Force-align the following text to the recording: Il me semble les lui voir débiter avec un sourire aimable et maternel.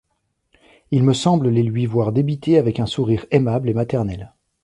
Il 0.89 1.03
me 1.03 1.13
semble 1.13 1.49
les 1.49 1.61
lui 1.61 1.85
voir 1.85 2.11
débiter 2.11 2.57
avec 2.57 2.79
un 2.79 2.87
sourire 2.87 3.27
aimable 3.29 3.69
et 3.69 3.75
maternel. 3.75 4.33